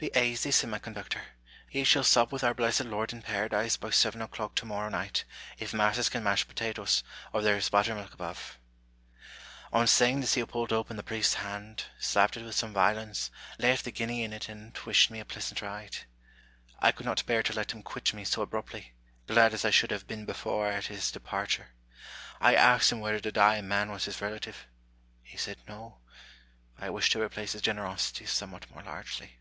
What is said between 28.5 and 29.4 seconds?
more largely.